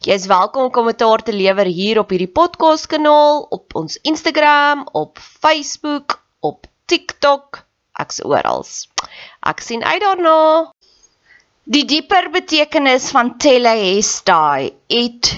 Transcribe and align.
Jy 0.00 0.14
is 0.16 0.22
welkom 0.30 0.62
om 0.64 0.70
kommentaar 0.72 1.20
te 1.20 1.32
lewer 1.36 1.68
hier 1.68 1.98
op 2.00 2.12
hierdie 2.14 2.30
podcast 2.32 2.86
kanaal, 2.88 3.42
op 3.52 3.74
ons 3.76 3.98
Instagram, 4.08 4.86
op 4.96 5.20
Facebook, 5.20 6.14
op 6.40 6.64
TikTok, 6.88 7.58
ek's 8.00 8.22
oral. 8.24 8.64
Ek 9.44 9.60
sien 9.60 9.84
uit 9.84 10.00
daarna. 10.00 10.38
Die 11.68 11.84
dieper 11.84 12.30
betekenis 12.32 13.10
van 13.12 13.34
telehestai, 13.44 14.72
it 14.88 15.34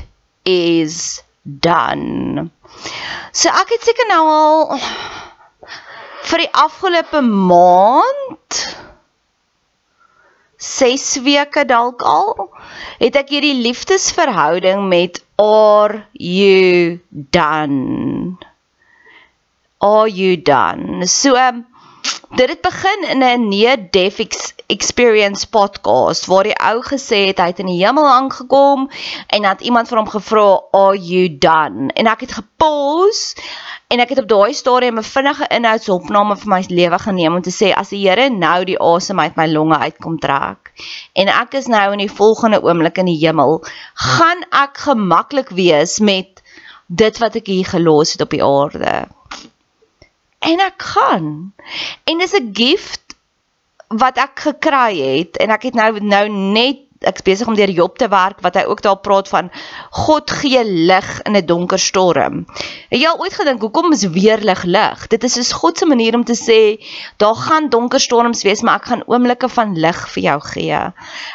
is 0.47 1.25
done. 1.43 2.47
So 3.34 3.51
ek 3.51 3.75
het 3.75 3.91
seker 3.91 4.12
nou 4.15 4.22
al 4.31 4.78
vir 6.31 6.47
die 6.47 6.53
afgelope 6.69 7.27
maand 7.27 8.62
6 10.62 11.17
weke 11.27 11.65
dalk 11.67 12.05
al 12.06 12.37
het 13.03 13.17
ek 13.19 13.33
hierdie 13.34 13.56
liefdesverhouding 13.65 14.84
met 14.87 15.19
are 15.43 16.05
you 16.15 17.00
done? 17.34 18.39
Are 19.83 20.06
you 20.06 20.37
done? 20.39 21.06
So 21.11 21.34
um, 21.34 21.65
dit 22.37 22.49
het 22.49 22.61
begin 22.61 23.09
in 23.09 23.23
'n 23.23 23.49
near 23.49 23.77
death 23.91 24.55
experience 24.67 25.49
podcast 25.49 26.27
waar 26.27 26.43
die 26.43 26.57
ou 26.57 26.81
gesê 26.83 27.27
het 27.27 27.39
hy 27.39 27.47
het 27.47 27.59
in 27.59 27.69
die 27.69 27.85
hemel 27.85 28.09
aangekom 28.09 28.89
en 29.27 29.43
dat 29.43 29.61
iemand 29.61 29.89
vir 29.89 29.99
hom 29.99 30.09
gevra 30.09 30.61
are 30.73 30.99
you 30.99 31.39
done? 31.39 31.93
En 31.93 32.07
ek 32.07 32.21
het 32.21 32.33
gepause 32.33 33.37
en 33.93 34.01
ek 34.01 34.09
het 34.09 34.23
op 34.23 34.29
daai 34.29 34.55
stadium 34.55 34.99
'n 34.99 35.03
vinnige 35.03 35.47
inhoudsopname 35.49 36.37
vir 36.37 36.49
my 36.49 36.65
lewe 36.69 36.99
geneem 36.99 37.35
om 37.35 37.43
te 37.43 37.53
sê 37.53 37.73
as 37.77 37.89
die 37.89 38.09
Here 38.09 38.31
nou 38.31 38.65
die 38.65 38.81
asem 38.81 39.21
uit 39.21 39.37
my 39.37 39.47
longe 39.47 39.79
uitkom 39.79 40.19
trek 40.19 40.73
en 41.13 41.29
ek 41.29 41.55
is 41.55 41.67
nou 41.67 41.93
in 41.93 41.99
die 41.99 42.17
volgende 42.21 42.63
oomblik 42.63 42.99
in 42.99 43.07
die 43.07 43.21
hemel 43.27 43.65
gaan 43.95 44.41
ek 44.51 44.79
gemaklik 44.89 45.51
wees 45.51 46.01
met 46.01 46.43
dit 46.87 47.19
wat 47.19 47.37
ek 47.37 47.47
hier 47.47 47.65
gelos 47.65 48.13
het 48.13 48.23
op 48.23 48.31
die 48.31 48.45
aarde 48.45 49.09
en 50.42 50.60
ek 50.60 50.82
gaan. 50.94 51.28
En 52.04 52.19
dis 52.19 52.34
'n 52.34 52.50
gift 52.53 53.16
wat 53.88 54.16
ek 54.19 54.41
gekry 54.48 54.97
het 54.98 55.36
en 55.36 55.50
ek 55.50 55.69
het 55.69 55.75
nou 55.75 56.00
nou 56.00 56.28
net 56.28 56.88
ek's 57.03 57.25
besig 57.26 57.48
om 57.50 57.56
deur 57.58 57.70
Job 57.70 57.98
te 57.98 58.08
werk 58.08 58.41
wat 58.44 58.56
hy 58.58 58.62
ook 58.70 58.82
daar 58.84 59.00
praat 59.03 59.28
van 59.28 59.50
God 59.91 60.30
gee 60.30 60.62
lig 60.64 61.10
in 61.26 61.36
'n 61.36 61.47
donker 61.47 61.78
storm. 61.78 62.47
Het 62.91 63.00
jy 63.00 63.08
al 63.08 63.19
ooit 63.19 63.34
gedink 63.34 63.60
hoekom 63.60 63.92
is 63.92 64.06
weer 64.06 64.38
lig 64.38 64.62
lig? 64.64 65.06
Dit 65.06 65.25
is 65.25 65.32
soos 65.32 65.53
God 65.53 65.78
se 65.78 65.86
manier 65.86 66.14
om 66.14 66.25
te 66.25 66.38
sê 66.38 66.84
daar 67.16 67.34
gaan 67.34 67.69
donker 67.69 68.00
storms 68.00 68.42
wees, 68.42 68.62
maar 68.62 68.76
ek 68.76 68.84
gaan 68.84 69.06
oomblikke 69.06 69.48
van 69.48 69.74
lig 69.74 70.09
vir 70.10 70.22
jou 70.22 70.41
gee. 70.41 70.80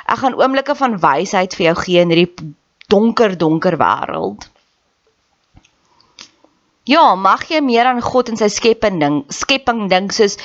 Ek 0.05 0.17
gaan 0.17 0.35
oomblikke 0.35 0.75
van 0.75 0.99
wysheid 0.99 1.55
vir 1.55 1.65
jou 1.65 1.75
gee 1.75 1.99
in 1.99 2.09
hierdie 2.09 2.55
donker 2.87 3.37
donker 3.37 3.77
wêreld. 3.77 4.47
Ja, 6.87 7.15
mag 7.19 7.41
jy 7.51 7.59
meer 7.59 7.89
aan 7.89 7.99
God 8.01 8.29
en 8.31 8.37
sy 8.39 8.47
skepping 8.47 9.01
ding, 9.01 9.15
skepping 9.33 9.89
dink 9.91 10.13
soos 10.15 10.37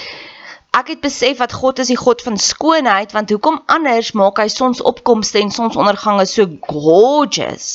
ek 0.74 0.88
het 0.90 1.02
besef 1.04 1.38
dat 1.38 1.52
God 1.54 1.82
is 1.84 1.90
die 1.92 2.00
God 2.00 2.22
van 2.24 2.38
skoonheid, 2.40 3.12
want 3.14 3.30
hoekom 3.30 3.60
anders 3.70 4.10
maak 4.18 4.40
hy 4.40 4.48
sonsopkomste 4.50 5.38
en 5.38 5.52
sonsondergange 5.54 6.24
so 6.26 6.48
gorgeous? 6.66 7.68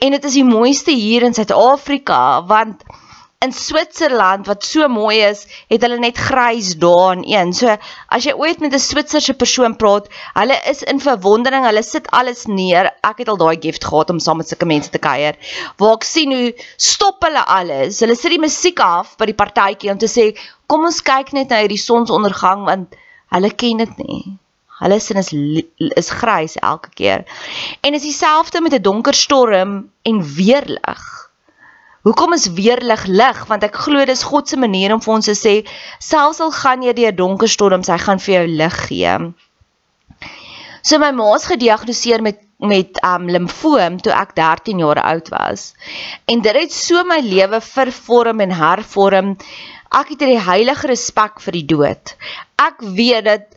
En 0.00 0.14
dit 0.16 0.28
is 0.30 0.36
die 0.38 0.46
mooiste 0.46 0.94
hier 0.94 1.26
in 1.26 1.36
Suid-Afrika 1.36 2.20
want 2.48 2.86
in 3.46 3.54
Switserland 3.54 4.48
wat 4.50 4.64
so 4.66 4.88
mooi 4.90 5.20
is, 5.22 5.44
het 5.70 5.84
hulle 5.86 5.98
net 6.02 6.18
grys 6.18 6.72
daan 6.82 7.22
een. 7.26 7.52
So 7.54 7.76
as 8.12 8.26
jy 8.26 8.34
ooit 8.34 8.62
met 8.64 8.74
'n 8.74 8.82
Switserse 8.82 9.34
persoon 9.42 9.76
praat, 9.80 10.08
hulle 10.34 10.56
is 10.72 10.82
in 10.82 11.00
verwondering, 11.00 11.66
hulle 11.68 11.82
sit 11.82 12.10
alles 12.10 12.46
neer. 12.46 12.90
Ek 13.02 13.22
het 13.22 13.28
al 13.28 13.40
daai 13.40 13.56
gift 13.60 13.84
gehad 13.84 14.10
om 14.10 14.18
saam 14.18 14.42
met 14.42 14.48
sulke 14.48 14.66
mense 14.66 14.90
te 14.90 14.98
kuier. 14.98 15.38
Waar 15.78 15.94
ek 15.96 16.04
sien 16.04 16.32
hoe 16.32 16.54
stop 16.76 17.22
hulle 17.22 17.44
alles. 17.58 18.00
Hulle 18.00 18.16
sit 18.16 18.34
die 18.34 18.42
musiek 18.42 18.80
af 18.80 19.16
by 19.16 19.30
die 19.30 19.40
partytjie 19.42 19.90
om 19.90 19.98
te 19.98 20.10
sê, 20.10 20.34
"Kom 20.66 20.84
ons 20.84 21.02
kyk 21.02 21.32
net 21.32 21.48
na 21.50 21.62
hierdie 21.62 21.86
sonsondergang 21.90 22.64
want 22.64 22.96
hulle 23.30 23.50
ken 23.50 23.76
dit 23.78 23.98
nie." 23.98 24.38
Hulle 24.80 25.00
sin 25.00 25.16
is 25.16 25.32
is 25.96 26.10
grys 26.10 26.56
elke 26.56 26.90
keer. 26.94 27.24
En 27.80 27.94
is 27.94 28.02
dieselfde 28.02 28.60
met 28.60 28.74
'n 28.74 28.82
donker 28.82 29.14
storm 29.14 29.90
en 30.02 30.34
weerlig. 30.34 31.25
Hoekom 32.06 32.36
is 32.36 32.46
weerlig 32.54 33.06
lig? 33.10 33.38
Want 33.50 33.64
ek 33.66 33.80
glo 33.82 34.04
dis 34.06 34.22
God 34.22 34.46
se 34.46 34.56
manier 34.62 34.94
om 34.94 35.00
vir 35.02 35.14
ons 35.16 35.26
te 35.26 35.34
sê, 35.34 35.54
selfs 35.98 36.38
al 36.44 36.52
gaan 36.54 36.84
jy 36.86 36.94
deur 36.94 37.16
donker 37.18 37.50
storms, 37.50 37.90
hy 37.90 37.98
gaan 37.98 38.22
vir 38.22 38.34
jou 38.36 38.44
lig 38.60 38.76
gee. 38.86 39.14
So 40.86 41.00
my 41.02 41.10
ma's 41.10 41.48
gediagnoseer 41.50 42.22
met 42.22 42.44
met 42.56 42.96
um 43.04 43.26
limfoom 43.28 43.98
toe 44.00 44.12
ek 44.16 44.30
13 44.38 44.78
jaar 44.80 45.00
oud 45.02 45.26
was. 45.34 45.74
En 46.24 46.40
dit 46.40 46.56
het 46.56 46.72
so 46.72 47.02
my 47.04 47.18
lewe 47.20 47.60
vervorm 47.60 48.40
en 48.40 48.54
hervorm. 48.54 49.34
Ek 49.92 50.08
het 50.14 50.22
'n 50.22 50.40
heilige 50.40 50.86
respek 50.86 51.40
vir 51.40 51.52
die 51.52 51.66
dood. 51.74 52.16
Ek 52.56 52.80
weet 52.80 53.24
dat 53.24 53.55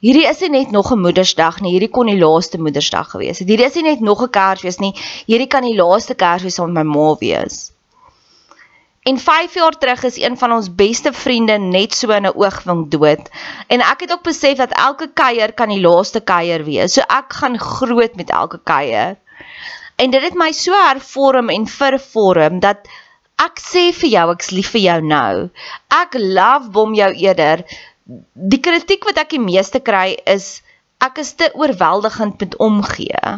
Hierdie 0.00 0.24
is 0.24 0.40
nie 0.40 0.48
net 0.48 0.70
nog 0.72 0.92
'n 0.92 1.00
Moedersdag 1.00 1.60
nie, 1.60 1.72
hierdie 1.74 1.90
kon 1.92 2.06
die 2.08 2.16
laaste 2.16 2.58
Moedersdag 2.58 3.10
gewees 3.10 3.38
het. 3.38 3.48
Hierdie 3.48 3.66
is 3.66 3.74
nie 3.74 3.82
net 3.82 4.00
nog 4.00 4.22
'n 4.22 4.30
Kersfees 4.30 4.78
nie, 4.80 4.94
hierdie 5.26 5.46
kan 5.46 5.62
die 5.62 5.76
laaste 5.76 6.14
Kersfees 6.14 6.54
saam 6.54 6.72
met 6.72 6.86
my 6.86 6.92
ma 6.94 7.16
wees. 7.20 7.72
En 9.04 9.18
5 9.18 9.54
jaar 9.54 9.76
terug 9.78 10.02
is 10.04 10.16
een 10.16 10.38
van 10.38 10.52
ons 10.52 10.74
beste 10.74 11.12
vriende 11.12 11.58
net 11.58 11.94
so 11.94 12.10
in 12.10 12.26
'n 12.26 12.32
oogwink 12.34 12.90
dood. 12.90 13.28
En 13.68 13.80
ek 13.80 14.00
het 14.00 14.12
ook 14.12 14.22
besef 14.22 14.56
dat 14.56 14.72
elke 14.72 15.08
kuier 15.12 15.52
kan 15.52 15.68
die 15.68 15.80
laaste 15.80 16.20
kuier 16.20 16.64
wees. 16.64 16.92
So 16.92 17.00
ek 17.00 17.32
gaan 17.32 17.58
groot 17.58 18.14
met 18.16 18.30
elke 18.30 18.60
kuier. 18.64 19.16
En 19.96 20.10
dit 20.10 20.22
het 20.22 20.34
my 20.34 20.52
so 20.52 20.72
hervorm 20.72 21.48
en 21.48 21.66
vervorm 21.66 22.60
dat 22.60 22.88
ek 23.36 23.60
sê 23.60 23.92
vir 23.92 24.10
jou 24.10 24.30
ek's 24.32 24.50
lief 24.50 24.70
vir 24.70 24.80
jou 24.80 25.00
nou. 25.00 25.50
Ek 25.88 26.14
love 26.14 26.70
bom 26.70 26.94
jou 26.94 27.12
eerder. 27.12 27.64
Die 28.34 28.60
kritiek 28.62 29.04
wat 29.06 29.20
ek 29.22 29.34
die 29.36 29.42
meeste 29.42 29.80
kry 29.84 30.16
is 30.26 30.60
ek 31.04 31.20
is 31.22 31.32
te 31.38 31.50
oorweldigend 31.54 32.40
met 32.42 32.56
omgee. 32.60 33.36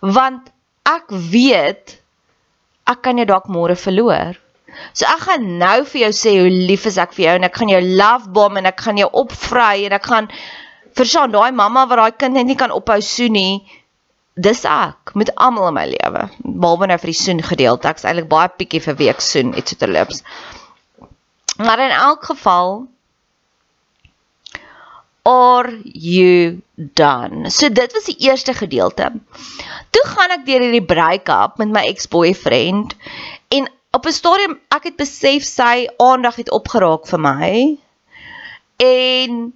Want 0.00 0.52
ek 0.88 1.10
weet 1.10 1.98
ek 2.90 3.02
kan 3.02 3.18
jou 3.18 3.26
dalk 3.28 3.50
môre 3.50 3.76
verloor. 3.78 4.38
So 4.96 5.06
ek 5.08 5.26
gaan 5.26 5.46
nou 5.60 5.82
vir 5.88 6.06
jou 6.06 6.12
sê 6.16 6.34
hoe 6.38 6.50
lief 6.50 6.86
is 6.88 6.98
ek 7.00 7.12
vir 7.16 7.26
jou 7.26 7.34
en 7.38 7.48
ek 7.48 7.58
gaan 7.60 7.72
jou 7.72 7.82
love 7.82 8.30
bomb 8.34 8.58
en 8.60 8.70
ek 8.70 8.80
gaan 8.86 9.00
jou 9.00 9.08
opvry 9.22 9.86
en 9.88 9.96
ek 9.98 10.08
gaan 10.08 10.30
verstaan 10.96 11.34
daai 11.34 11.52
mamma 11.56 11.84
wat 11.90 12.00
daai 12.00 12.18
kind 12.24 12.38
net 12.38 12.48
nie 12.48 12.58
kan 12.58 12.74
ophou 12.74 13.00
soen 13.04 13.36
nie. 13.36 13.54
Dis 14.32 14.64
ek 14.64 15.12
met 15.18 15.34
almal 15.36 15.68
in 15.68 15.76
my 15.76 15.84
lewe. 15.90 16.24
Behalwe 16.40 16.88
nou 16.88 16.98
vir 17.02 17.12
die 17.12 17.18
soen 17.18 17.42
gedeelte. 17.44 17.90
Ek's 17.90 18.06
eintlik 18.08 18.30
baie 18.32 18.48
pikkie 18.48 18.80
vir 18.86 18.96
week 19.00 19.20
soen 19.20 19.52
iets 19.58 19.76
te 19.76 19.88
lips. 19.90 20.22
Maar 21.60 21.84
in 21.88 21.92
elk 21.98 22.24
geval 22.30 22.86
are 25.24 25.70
you 25.84 26.62
done? 26.76 27.50
So 27.50 27.68
dit 27.68 27.92
was 27.92 28.04
die 28.04 28.16
eerste 28.18 28.54
gedeelte. 28.54 29.12
Toe 29.90 30.04
gaan 30.14 30.34
ek 30.34 30.44
deur 30.46 30.64
hierdie 30.64 30.84
break-up 30.84 31.58
met 31.62 31.70
my 31.70 31.86
ex-boyfriend 31.86 32.96
en 33.54 33.70
op 33.92 34.06
'n 34.06 34.12
stadium 34.12 34.58
ek 34.74 34.90
het 34.90 34.96
besef 34.96 35.44
sy 35.44 35.86
aandag 35.96 36.36
het 36.42 36.50
opgeraak 36.50 37.06
vir 37.06 37.20
my 37.20 37.78
en 38.82 39.52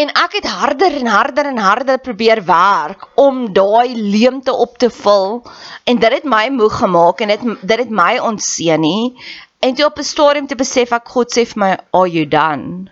en 0.00 0.08
ek 0.08 0.32
het 0.38 0.46
harder 0.46 0.96
en 0.96 1.06
harder 1.06 1.46
en 1.50 1.58
harder 1.58 1.98
probeer 1.98 2.44
werk 2.44 3.08
om 3.20 3.52
daai 3.52 3.92
leemte 3.94 4.52
op 4.52 4.78
te 4.78 4.90
vul 4.90 5.42
en 5.84 5.98
dit 5.98 6.12
het 6.12 6.24
my 6.24 6.48
moeg 6.48 6.78
gemaak 6.78 7.20
en 7.20 7.28
dit 7.34 7.42
dit 7.60 7.78
het 7.78 7.90
my 7.90 8.18
ontseën 8.30 8.80
nie 8.80 9.12
En 9.60 9.74
toe 9.74 9.84
op 9.84 9.98
'n 9.98 10.02
stadium 10.02 10.46
te 10.46 10.56
besef 10.56 10.92
ek 10.92 11.08
God 11.08 11.32
sê 11.36 11.44
vir 11.46 11.58
my, 11.62 11.70
"Are 11.92 12.10
you 12.10 12.26
done?" 12.28 12.90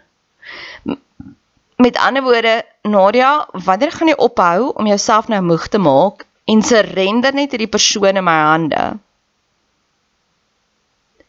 Met 1.76 1.96
ander 1.96 2.22
woorde, 2.22 2.64
Nadia, 2.82 3.48
wanneer 3.52 3.92
gaan 3.92 4.08
jy 4.08 4.14
ophou 4.16 4.72
om 4.74 4.86
jouself 4.86 5.28
nou 5.28 5.42
moeg 5.42 5.68
te 5.68 5.78
maak 5.78 6.26
en 6.44 6.62
surrender 6.62 7.34
net 7.34 7.50
hierdie 7.50 7.70
persoon 7.70 8.16
in 8.16 8.24
my 8.24 8.40
hande? 8.42 8.98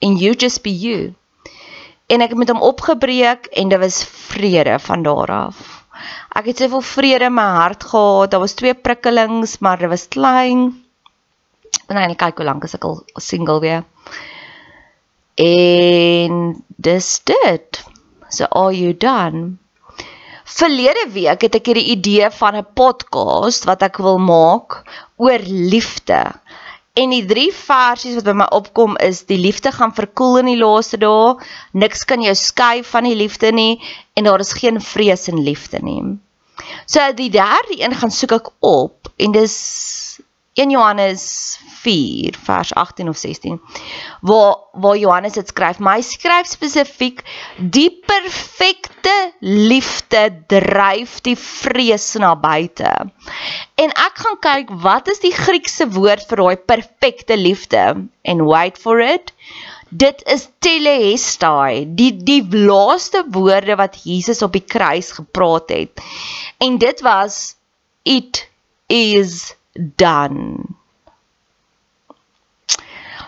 And 0.01 0.19
you 0.19 0.33
just 0.33 0.63
be 0.63 0.73
you. 0.73 1.13
En 2.07 2.21
ek 2.21 2.29
het 2.29 2.37
met 2.37 2.49
hom 2.49 2.61
opgebreek 2.61 3.45
en 3.45 3.69
dit 3.69 3.79
was 3.79 4.03
vrede 4.03 4.79
van 4.79 5.03
daar 5.03 5.31
af. 5.31 5.85
Ek 6.33 6.45
het 6.49 6.57
soveel 6.57 6.81
vrede 6.81 7.29
in 7.29 7.33
my 7.33 7.47
hart 7.59 7.83
gehad. 7.83 8.31
Daar 8.31 8.39
was 8.39 8.53
twee 8.57 8.73
prikkelings, 8.73 9.59
maar 9.59 9.77
dit 9.77 9.89
was 9.89 10.07
klein. 10.07 10.83
En 11.87 11.95
nou 11.95 12.15
kyk 12.15 12.37
hoe 12.37 12.45
lank 12.45 12.63
is 12.63 12.73
ek 12.73 12.83
al 12.83 13.03
single 13.15 13.59
weer. 13.59 13.83
En 15.39 16.63
dis 16.75 17.07
dit. 17.23 17.83
So 18.29 18.45
are 18.51 18.75
you 18.75 18.93
done? 18.97 19.57
Verlede 20.43 21.05
week 21.13 21.45
het 21.45 21.55
ek 21.55 21.69
hierdie 21.69 21.93
idee 21.95 22.27
van 22.35 22.57
'n 22.59 22.67
podcast 22.75 23.63
wat 23.69 23.85
ek 23.87 24.01
wil 24.03 24.17
maak 24.19 24.81
oor 25.15 25.39
liefde. 25.47 26.19
En 26.93 27.13
die 27.15 27.23
drie 27.25 27.53
versies 27.55 28.17
wat 28.17 28.27
by 28.27 28.35
my 28.41 28.47
opkom 28.51 28.97
is 28.97 29.23
die 29.29 29.39
liefde 29.39 29.71
gaan 29.71 29.95
verkoel 29.95 30.41
in 30.41 30.51
die 30.51 30.59
laaste 30.59 30.99
dae, 30.99 31.37
niks 31.71 32.03
kan 32.03 32.21
jou 32.21 32.35
skei 32.35 32.83
van 32.83 33.07
die 33.07 33.15
liefde 33.15 33.51
nie 33.51 33.79
en 34.19 34.27
daar 34.27 34.43
is 34.43 34.53
geen 34.53 34.81
vrees 34.81 35.27
in 35.31 35.39
liefde 35.43 35.79
nie. 35.79 36.03
So 36.85 36.99
die 37.15 37.29
derde 37.31 37.79
een 37.79 37.95
gaan 37.95 38.11
soek 38.11 38.35
ek 38.41 38.51
op 38.59 39.07
en 39.15 39.31
dis 39.31 40.18
1 40.59 40.73
Johannes 40.75 41.23
4 41.81 42.35
vers 42.43 42.73
18 42.75 43.09
of 43.09 43.17
16 43.17 43.61
waar 44.21 44.57
waar 44.73 44.97
Johannes 44.99 45.37
dit 45.39 45.47
skryf 45.47 45.79
maar 45.79 45.99
hy 45.99 46.05
skryf 46.05 46.49
spesifiek 46.51 47.23
die 47.57 47.89
perfekte 48.07 49.15
liefde 49.39 50.23
dryf 50.51 51.19
die 51.23 51.37
vrees 51.39 52.11
na 52.19 52.33
buite. 52.35 52.91
En 53.79 53.93
ek 53.95 54.21
gaan 54.23 54.39
kyk 54.43 54.73
wat 54.83 55.09
is 55.11 55.21
die 55.23 55.33
Griekse 55.35 55.87
woord 55.95 56.27
vir 56.29 56.43
daai 56.43 56.57
perfekte 56.71 57.37
liefde? 57.39 57.83
En 58.21 58.45
wait 58.45 58.77
for 58.77 58.99
it. 58.99 59.31
Dit 59.89 60.21
is 60.29 60.49
telestai 60.61 61.85
die 61.97 62.11
die 62.13 62.43
laaste 62.43 63.23
woorde 63.33 63.79
wat 63.79 64.01
Jesus 64.03 64.43
op 64.45 64.53
die 64.57 64.65
kruis 64.65 65.13
gepraat 65.17 65.71
het. 65.73 66.03
En 66.59 66.77
dit 66.77 67.01
was 67.05 67.55
it 68.03 68.45
is 68.89 69.55
done. 69.73 70.65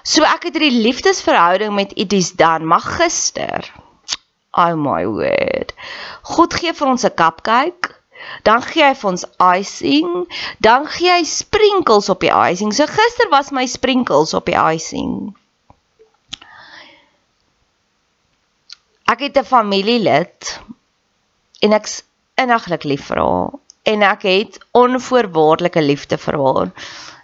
So 0.03 0.25
ek 0.25 0.49
het 0.49 0.57
hierdie 0.57 0.81
liefdesverhouding 0.81 1.73
met 1.77 1.93
It 1.95 2.13
is 2.13 2.31
done, 2.33 2.65
maar 2.65 2.81
gister. 2.81 3.67
Oh 4.51 4.75
my 4.75 5.05
word. 5.05 5.73
God 6.27 6.53
gee 6.57 6.73
vir 6.73 6.87
ons 6.87 7.05
'n 7.05 7.13
cupcake. 7.15 7.95
Dan 8.45 8.61
gee 8.61 8.83
hy 8.83 8.93
vir 8.95 9.09
ons 9.09 9.25
icing, 9.57 10.09
dan 10.61 10.87
gee 10.87 11.09
hy 11.09 11.23
sprinkles 11.25 12.09
op 12.09 12.21
die 12.21 12.31
icing. 12.31 12.73
So 12.73 12.85
gister 12.85 13.29
was 13.29 13.51
my 13.51 13.65
sprinkles 13.65 14.33
op 14.37 14.45
die 14.45 14.57
icing. 14.57 15.35
Ek 19.11 19.19
het 19.19 19.37
'n 19.37 19.43
familielid 19.43 20.59
en 21.61 21.73
ek's 21.73 22.03
inniglik 22.35 22.83
lief 22.83 23.05
vir 23.09 23.17
haar 23.17 23.49
en 23.83 24.03
ek 24.05 24.25
het 24.27 24.59
onvoorwaardelike 24.77 25.81
liefde 25.81 26.17
vir 26.17 26.37
haar. 26.43 26.71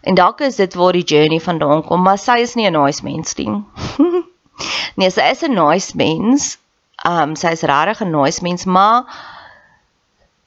En 0.02 0.16
dalk 0.16 0.42
is 0.42 0.56
dit 0.56 0.74
waar 0.74 0.96
die 0.96 1.04
journey 1.04 1.40
vandaan 1.44 1.84
kom, 1.84 2.02
maar 2.02 2.18
sy 2.18 2.40
is 2.42 2.56
nie 2.56 2.68
'n 2.70 2.74
nice 2.74 3.04
mens 3.04 3.36
nie. 3.36 3.64
nee, 4.98 5.10
sy 5.10 5.30
is 5.32 5.44
'n 5.44 5.54
nice 5.54 5.94
mens. 5.96 6.58
Um 7.06 7.36
sy 7.36 7.52
is 7.52 7.62
regtig 7.62 8.02
'n 8.02 8.12
nice 8.12 8.42
mens, 8.42 8.66
maar 8.66 9.04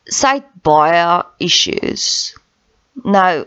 sy 0.05 0.41
het 0.41 0.49
baie 0.62 1.23
issues. 1.39 2.35
Nou, 3.05 3.47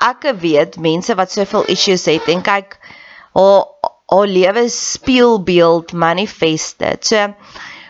ek 0.00 0.22
weet 0.40 0.76
mense 0.76 1.14
wat 1.14 1.32
soveel 1.32 1.64
issues 1.64 2.04
het 2.06 2.28
en 2.28 2.42
kyk 2.42 2.78
haar 3.34 3.64
haar 4.06 4.26
lewe 4.26 4.68
speelbeeld 4.68 5.92
manifested. 5.92 7.06
So 7.06 7.34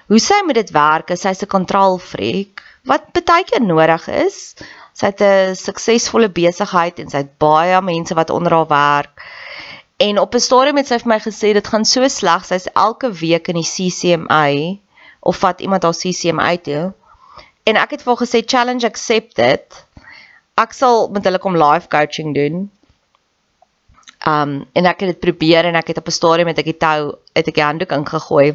hoe 0.07 0.19
sy 0.19 0.43
met 0.47 0.54
dit 0.54 0.71
werk, 0.71 1.11
is 1.11 1.21
sy's 1.21 1.43
'n 1.43 1.47
control 1.47 1.99
freak 1.99 2.62
wat 2.85 3.12
baie 3.25 3.45
keer 3.49 3.64
nodig 3.64 4.09
is. 4.09 4.55
Sy 4.95 5.11
het 5.11 5.21
'n 5.21 5.57
suksesvolle 5.59 6.29
besigheid 6.29 6.99
en 6.99 7.11
sy 7.11 7.25
het 7.25 7.38
baie 7.38 7.81
mense 7.83 8.14
wat 8.14 8.31
onder 8.31 8.53
haar 8.53 8.69
werk. 8.69 9.23
En 9.97 10.19
op 10.19 10.35
'n 10.35 10.41
stadium 10.41 10.76
het 10.76 10.87
sy 10.87 10.99
vir 10.99 11.09
my 11.09 11.19
gesê 11.19 11.53
dit 11.53 11.67
gaan 11.67 11.85
so 11.85 12.09
sleg, 12.09 12.45
sy's 12.45 12.69
elke 12.75 13.11
week 13.11 13.49
in 13.49 13.55
die 13.55 13.71
CCMA 13.75 14.79
of 15.21 15.37
vat 15.37 15.61
iemand 15.61 15.83
haar 15.83 15.93
CCMA 15.93 16.57
toe. 16.57 16.93
En 17.64 17.76
ek 17.76 17.91
het 17.91 18.03
vir 18.03 18.14
haar 18.14 18.26
gesê 18.26 18.43
challenge 18.47 18.87
accepted. 18.87 19.85
Ek 20.57 20.73
sal 20.73 21.09
met 21.09 21.25
hulle 21.25 21.38
kom 21.38 21.57
live 21.57 21.88
coaching 21.88 22.35
doen. 22.35 22.71
Um 24.26 24.67
en 24.73 24.87
ek 24.87 25.00
het 25.00 25.09
dit 25.09 25.21
probeer 25.21 25.64
en 25.64 25.75
ek 25.75 25.87
het 25.87 25.99
op 25.99 26.07
'n 26.07 26.11
stadium 26.11 26.47
met 26.47 26.59
ek 26.59 26.64
die 26.64 26.79
tou 26.79 27.19
uit 27.33 27.49
ek 27.49 27.55
die 27.55 27.64
handdoek 27.64 27.93
ingegooi 27.93 28.55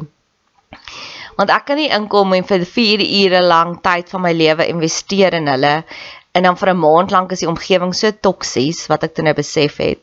want 1.36 1.50
ek 1.50 1.66
kan 1.66 1.76
nie 1.76 1.90
inkom 1.90 2.34
en 2.34 2.44
vir 2.44 2.64
4 2.64 3.04
ure 3.24 3.42
lank 3.42 3.82
tyd 3.82 4.08
van 4.08 4.22
my 4.22 4.32
lewe 4.32 4.66
investeer 4.66 5.34
in 5.34 5.46
hulle 5.46 5.84
en 6.32 6.42
dan 6.42 6.56
vir 6.56 6.70
'n 6.70 6.82
maand 6.84 7.10
lank 7.10 7.32
is 7.32 7.40
die 7.40 7.48
omgewing 7.48 7.94
so 7.94 8.10
toksies 8.10 8.86
wat 8.88 9.04
ek 9.04 9.14
toe 9.14 9.24
nou 9.24 9.34
besef 9.34 9.76
het. 9.76 10.02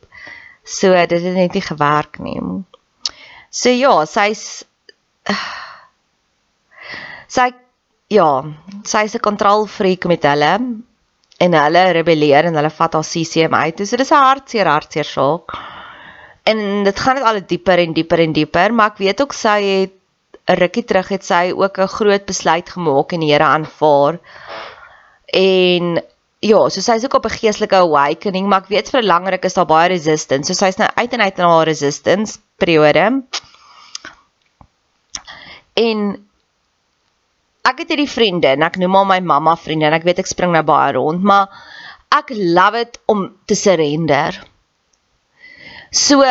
So 0.64 0.92
dit 0.94 1.22
het 1.24 1.36
net 1.36 1.54
nie 1.54 1.62
gewerk 1.62 2.20
nie. 2.20 2.40
So 3.50 3.70
ja, 3.70 4.06
sy's 4.06 4.66
sy 7.28 7.52
ja, 8.10 8.44
sy's 8.84 9.16
'n 9.16 9.20
kontrolfreak 9.20 10.06
met 10.06 10.24
hulle 10.24 10.54
en 11.40 11.54
hulle 11.54 11.84
rebelleer 11.92 12.46
en 12.46 12.56
hulle 12.56 12.70
vat 12.70 12.94
haar 12.94 13.04
CCM 13.04 13.54
uit. 13.54 13.88
So 13.88 13.98
dis 13.98 14.12
'n 14.12 14.24
hartseer 14.28 14.68
hartseer 14.68 15.06
saak. 15.06 15.58
En 16.44 16.84
dit 16.84 17.00
gaan 17.00 17.16
net 17.16 17.24
al 17.24 17.40
dieper 17.46 17.80
en 17.80 17.94
dieper 17.94 18.20
en 18.20 18.34
dieper, 18.34 18.74
maar 18.74 18.92
ek 18.92 18.98
weet 18.98 19.22
ook 19.22 19.34
sy 19.34 19.62
het 19.64 19.94
'n 20.48 20.60
rukkie 20.60 20.84
terug 20.84 21.08
het 21.12 21.26
sy 21.26 21.52
ook 21.56 21.78
'n 21.80 21.88
groot 21.88 22.26
besluit 22.26 22.70
gemaak 22.70 23.12
en 23.12 23.20
die 23.20 23.32
Here 23.32 23.44
aanvaar. 23.44 24.20
En 25.26 26.04
ja, 26.40 26.70
so 26.70 26.82
sy's 26.82 27.04
ook 27.04 27.14
op 27.14 27.26
'n 27.26 27.40
geestelike 27.40 27.76
awakening, 27.76 28.48
maar 28.48 28.62
ek 28.62 28.70
weet 28.70 28.90
vir 28.90 29.02
'n 29.02 29.06
lang 29.06 29.30
ruk 29.30 29.44
is 29.44 29.54
daar 29.54 29.66
baie 29.66 29.90
resistance. 29.90 30.54
So 30.54 30.66
sy's 30.66 30.78
nou 30.78 30.90
uit 30.96 31.14
en 31.14 31.22
uit 31.22 31.38
in 31.38 31.46
haar 31.46 31.66
resistance 31.66 32.40
periode. 32.58 33.24
En 35.74 36.28
ek 37.62 37.78
het 37.78 37.90
hierdie 37.90 38.10
vriende 38.10 38.48
en 38.48 38.62
ek 38.62 38.78
noem 38.78 38.96
haar 38.96 39.06
my 39.06 39.20
mamma 39.20 39.56
vriende 39.56 39.86
en 39.86 39.94
ek 39.94 40.04
weet 40.04 40.20
ek 40.20 40.28
spring 40.28 40.52
nou 40.52 40.64
baie 40.64 40.94
rond, 40.94 41.24
maar 41.24 41.50
ek 42.10 42.30
love 42.30 42.80
it 42.80 43.00
om 43.06 43.36
te 43.46 43.56
surrender. 43.56 44.48
So 45.92 46.24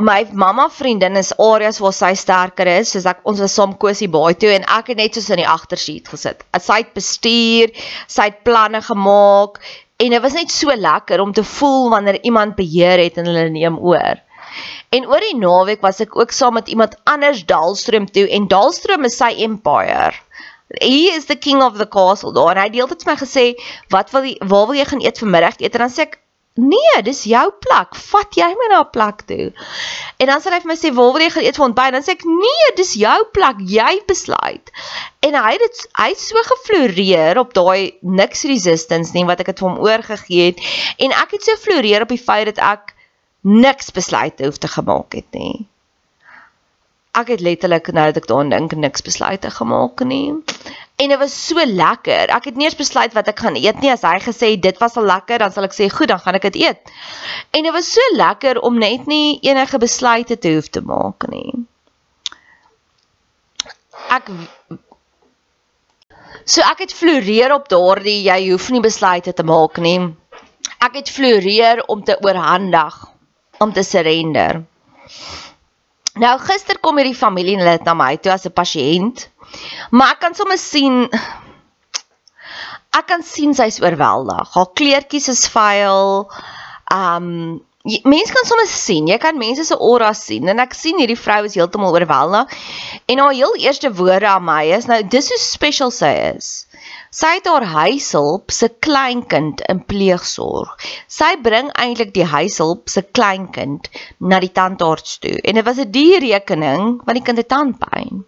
my 0.00 0.24
mamma 0.32 0.68
vriendin 0.72 1.16
is 1.20 1.32
areas 1.38 1.78
waar 1.82 1.92
sy 1.92 2.14
sterker 2.16 2.68
is, 2.72 2.94
soos 2.94 3.06
ek 3.10 3.20
ons 3.28 3.42
was 3.44 3.54
saam 3.56 3.74
Kosie 3.82 4.08
Baai 4.08 4.32
toe 4.40 4.52
en 4.54 4.64
ek 4.78 4.92
het 4.92 5.00
net 5.00 5.16
soos 5.16 5.28
in 5.34 5.42
die 5.42 5.48
agterseat 5.48 6.08
gesit. 6.08 6.44
Sy 6.56 6.80
het 6.80 6.94
bestuur, 6.96 7.74
sy 8.08 8.30
het 8.30 8.40
planne 8.46 8.80
gemaak 8.86 9.60
en 10.00 10.16
dit 10.16 10.24
was 10.24 10.36
net 10.38 10.52
so 10.54 10.72
lekker 10.72 11.20
om 11.20 11.34
te 11.36 11.44
voel 11.44 11.90
wanneer 11.92 12.20
iemand 12.24 12.56
beheer 12.56 13.02
het 13.02 13.20
en 13.20 13.28
hulle 13.28 13.48
neem 13.52 13.76
oor. 13.78 14.22
En 14.90 15.06
oor 15.06 15.22
die 15.22 15.36
naweek 15.38 15.84
was 15.84 16.00
ek 16.02 16.16
ook 16.18 16.32
saam 16.34 16.56
met 16.58 16.72
iemand 16.72 16.96
anders 17.10 17.44
Dalstroom 17.46 18.08
toe 18.10 18.26
en 18.26 18.48
Dalstroom 18.50 19.04
is 19.06 19.20
sy 19.20 19.34
empire. 19.44 20.16
He 20.80 21.10
is 21.10 21.26
the 21.26 21.36
king 21.36 21.62
of 21.62 21.78
the 21.78 21.86
castle 21.86 22.32
daar 22.32 22.54
en 22.54 22.62
hy 22.62 22.68
het 22.70 22.78
deeltyd 22.78 23.04
vir 23.04 23.12
my 23.12 23.18
gesê, 23.20 23.44
"Wat 23.90 24.10
wil 24.14 24.24
jy 24.24 24.36
waar 24.40 24.66
wil 24.66 24.78
jy 24.78 24.84
gaan 24.84 25.04
eet 25.04 25.18
vanmiddag?" 25.18 25.60
Eet 25.60 25.74
en 25.74 25.86
dan 25.86 25.90
sê 25.90 26.02
ek, 26.08 26.18
Nee, 26.58 27.02
dis 27.06 27.22
jou 27.30 27.44
plek. 27.62 27.94
Vat 27.94 28.34
jy 28.34 28.48
my 28.58 28.66
na 28.72 28.80
'n 28.82 28.90
plek 28.90 29.22
toe. 29.26 29.52
En 30.18 30.26
dan 30.26 30.40
sê 30.40 30.50
hy 30.50 30.60
vir 30.60 30.66
my 30.66 30.76
sê, 30.76 30.90
"Waar 30.92 31.12
wil 31.12 31.22
jy 31.22 31.30
gaan 31.30 31.44
eet 31.44 31.56
vir 31.56 31.64
ontbyt?" 31.64 31.92
Dan 31.92 32.02
sê 32.02 32.10
ek, 32.10 32.24
"Nee, 32.24 32.74
dis 32.76 32.94
jou 32.94 33.24
plek. 33.32 33.56
Jy 33.60 34.02
besluit." 34.06 34.70
En 35.20 35.34
hy 35.34 35.52
het 35.52 35.60
dit 35.60 35.88
hy 35.94 36.08
het 36.08 36.18
so 36.20 36.36
gefloreer 36.36 37.38
op 37.38 37.54
daai 37.54 37.94
niks 38.02 38.42
resistance 38.44 39.12
nie 39.14 39.24
wat 39.24 39.40
ek 39.40 39.46
het 39.46 39.58
vir 39.58 39.68
hom 39.68 39.78
oorgegee 39.78 40.46
het. 40.46 40.60
En 40.98 41.12
ek 41.12 41.30
het 41.30 41.42
so 41.42 41.56
floreer 41.56 42.02
op 42.02 42.08
die 42.08 42.18
feit 42.18 42.46
dat 42.46 42.58
ek 42.58 42.94
niks 43.42 43.90
besluite 43.90 44.44
hoef 44.44 44.58
te 44.58 44.68
gemaak 44.68 45.12
het 45.12 45.30
nie. 45.32 45.66
Ek 47.12 47.28
het 47.28 47.40
letterlik 47.40 47.92
nou 47.92 48.06
dat 48.12 48.16
ek 48.16 48.26
daaraan 48.26 48.50
dink 48.50 48.72
niks 48.72 49.02
besluite 49.02 49.50
gemaak 49.50 50.00
nie 50.00 50.34
en 51.00 51.08
dit 51.08 51.18
was 51.18 51.34
so 51.46 51.64
lekker. 51.64 52.28
Ek 52.36 52.50
het 52.50 52.58
nie 52.60 52.66
eens 52.68 52.76
besluit 52.76 53.14
wat 53.16 53.30
ek 53.32 53.40
gaan 53.40 53.56
eet 53.56 53.80
nie. 53.80 53.92
As 53.92 54.04
hy 54.04 54.18
gesê 54.20 54.52
dit 54.60 54.78
was 54.82 54.98
al 55.00 55.08
lekker, 55.08 55.40
dan 55.40 55.54
sal 55.54 55.64
ek 55.68 55.76
sê 55.76 55.88
goed, 55.92 56.10
dan 56.12 56.20
gaan 56.20 56.36
ek 56.36 56.50
dit 56.50 56.60
eet. 56.66 56.92
En 57.56 57.64
dit 57.64 57.72
was 57.72 57.88
so 57.94 58.14
lekker 58.18 58.60
om 58.66 58.78
net 58.80 59.08
nie 59.08 59.38
enige 59.46 59.80
besluite 59.80 60.36
te 60.36 60.54
hoef 60.56 60.68
te 60.68 60.84
maak 60.84 61.28
nie. 61.32 61.54
Ek 64.10 64.30
So 66.50 66.64
ek 66.66 66.80
het 66.82 66.92
floreer 66.96 67.52
op 67.54 67.68
daardie 67.70 68.24
jy 68.24 68.38
hoef 68.50 68.70
nie 68.74 68.82
besluite 68.82 69.32
te 69.36 69.44
maak 69.46 69.78
nie. 69.78 69.98
Ek 70.80 70.96
het 70.96 71.10
floreer 71.12 71.84
om 71.92 72.02
te 72.04 72.16
oorhandig, 72.24 72.96
om 73.60 73.72
te 73.72 73.84
surrender. 73.84 74.62
Nou 76.20 76.32
gister 76.42 76.80
kom 76.82 76.98
hierdie 76.98 77.16
familie 77.16 77.58
hulle 77.60 77.76
na 77.84 77.94
my 77.94 78.16
toe 78.16 78.32
as 78.32 78.46
'n 78.48 78.56
pasiënt 78.56 79.28
Maar 79.90 80.16
ek 80.16 80.20
kan 80.20 80.34
sommer 80.34 80.58
sien 80.58 81.08
ek 82.98 83.06
kan 83.06 83.22
sien 83.22 83.54
sy's 83.54 83.80
oorweldig. 83.82 84.54
Haar 84.54 84.70
kleertjies 84.74 85.28
is 85.32 85.48
vuil. 85.50 86.26
Um 86.90 87.60
mense 88.04 88.34
kan 88.36 88.44
sommer 88.44 88.68
sien. 88.68 89.06
Jy 89.08 89.16
kan 89.22 89.38
mense 89.40 89.64
se 89.64 89.76
aura 89.78 90.10
sien 90.16 90.48
en 90.52 90.60
ek 90.60 90.74
sien 90.76 90.98
hierdie 91.00 91.18
vrou 91.18 91.44
is 91.48 91.56
heeltemal 91.56 91.94
oorweldig. 91.96 92.56
En 93.08 93.22
haar 93.22 93.36
heel 93.36 93.54
eerste 93.62 93.92
woorde 94.00 94.28
aan 94.28 94.44
my 94.44 94.64
is 94.76 94.88
nou 94.90 95.00
dis 95.14 95.30
hoe 95.32 95.38
special 95.40 95.94
sy 95.94 96.10
is. 96.34 96.50
Sy 97.14 97.30
het 97.38 97.48
haar 97.50 97.66
huishulp 97.72 98.52
se 98.54 98.68
kleinkind 98.84 99.62
in 99.72 99.80
pleegsorg. 99.86 100.76
Sy 101.10 101.32
bring 101.42 101.70
eintlik 101.74 102.12
die 102.14 102.26
huishulp 102.26 102.90
se 102.92 103.02
kleinkind 103.02 103.88
na 104.18 104.38
die 104.42 104.52
tandarts 104.54 105.18
toe. 105.22 105.38
En 105.42 105.58
dit 105.58 105.66
was 105.66 105.78
'n 105.78 105.90
dierrekening 105.90 107.00
want 107.04 107.16
die 107.18 107.26
kind 107.26 107.38
het 107.38 107.48
tandpyn. 107.48 108.24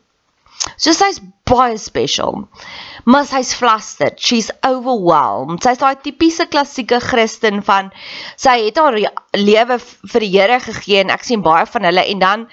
So 0.76 0.92
sy's 0.94 1.20
baie 1.48 1.78
special. 1.78 2.48
Maar 3.04 3.24
sy's 3.26 3.54
flustered. 3.54 4.20
She's 4.20 4.50
overwhelmed. 4.64 5.62
Sy's 5.64 5.80
daai 5.82 5.96
tipiese 6.02 6.46
klassieke 6.50 7.00
Christen 7.02 7.62
van 7.66 7.90
sy 8.36 8.58
het 8.66 8.78
haar 8.78 8.98
lewe 9.36 9.78
vir 9.80 10.26
die 10.26 10.30
Here 10.36 10.60
gegee 10.62 11.02
en 11.02 11.10
ek 11.14 11.26
sien 11.26 11.42
baie 11.42 11.66
van 11.66 11.88
hulle 11.88 12.06
en 12.14 12.22
dan 12.22 12.46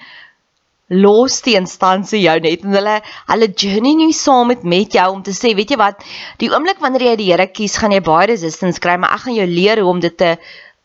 los 0.90 1.38
die 1.46 1.54
instansie 1.54 2.18
jou 2.24 2.34
net 2.42 2.64
en 2.66 2.74
hulle 2.74 2.96
hulle 3.28 3.48
journey 3.62 3.94
nie 3.94 4.14
saam 4.16 4.50
met 4.50 4.64
met 4.66 4.96
jou 4.98 5.06
om 5.12 5.20
te 5.22 5.30
sê 5.30 5.52
weet 5.54 5.70
jy 5.70 5.78
wat 5.78 6.02
die 6.42 6.48
oomblik 6.50 6.82
wanneer 6.82 7.12
jy 7.12 7.14
die 7.20 7.28
Here 7.30 7.46
kies 7.46 7.78
gaan 7.78 7.94
jy 7.94 8.00
baie 8.02 8.26
resistance 8.32 8.82
kry 8.82 8.96
maar 8.98 9.14
ek 9.14 9.28
gaan 9.28 9.38
jou 9.38 9.46
leer 9.46 9.84
hoe 9.84 9.92
om 9.92 10.02
dit 10.02 10.16
te 10.18 10.34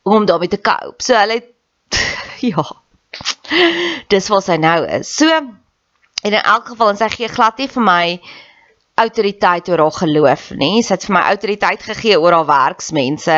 hoe 0.06 0.20
om 0.20 0.26
daarmee 0.30 0.54
te 0.54 0.62
cope. 0.62 1.02
So 1.02 1.18
hulle 1.18 1.42
ja. 2.52 2.66
Dis 4.12 4.28
wat 4.30 4.46
sy 4.46 4.58
nou 4.62 4.80
is. 5.00 5.10
So 5.10 5.32
En 6.26 6.34
in 6.34 6.42
elk 6.42 6.72
geval 6.74 6.90
en 6.90 6.98
sy 6.98 7.10
gee 7.14 7.30
glad 7.30 7.60
nie 7.62 7.68
vir 7.70 7.84
my 7.86 8.04
autoriteit 8.98 9.68
oor 9.70 9.84
haar 9.84 9.98
geloof 10.00 10.48
nie. 10.58 10.82
Sy 10.82 10.96
het 10.96 11.06
vir 11.06 11.14
my 11.20 11.22
autoriteit 11.30 11.84
gegee 11.86 12.18
oor 12.18 12.34
haar 12.40 12.48
werksmense 12.50 13.38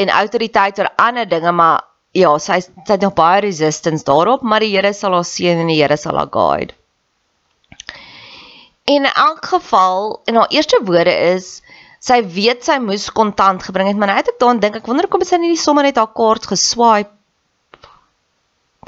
en 0.00 0.12
autoriteit 0.16 0.78
oor 0.80 0.88
ander 0.96 1.28
dinge, 1.28 1.52
maar 1.52 1.82
ja, 2.16 2.30
sy 2.38 2.62
sy 2.62 2.72
het 2.88 3.04
nog 3.04 3.12
baie 3.18 3.42
resistance 3.44 4.06
daarop, 4.08 4.40
maar 4.42 4.64
die 4.64 4.72
Here 4.72 4.94
sal 4.96 5.18
haar 5.18 5.28
seën 5.28 5.60
en 5.60 5.68
die 5.68 5.76
Here 5.82 5.98
sal 6.00 6.16
haar 6.16 6.32
guide. 6.32 6.72
En 8.88 9.04
in 9.04 9.12
elk 9.12 9.44
geval, 9.52 10.22
en 10.24 10.40
haar 10.40 10.56
eerste 10.56 10.80
woorde 10.86 11.12
is 11.34 11.60
sy 12.00 12.22
weet 12.24 12.64
sy 12.64 12.78
moes 12.80 13.10
kontant 13.12 13.62
gebring 13.62 13.92
het, 13.92 14.00
maar 14.00 14.08
nou 14.08 14.18
het 14.22 14.32
ek 14.32 14.40
daaraan 14.40 14.62
dink, 14.62 14.80
ek 14.80 14.88
wonder 14.88 15.04
hoekom 15.04 15.28
sy 15.28 15.36
nie 15.42 15.52
sommer 15.60 15.84
net 15.84 16.00
haar 16.00 16.14
kaart 16.16 16.48
geswipe 16.48 17.19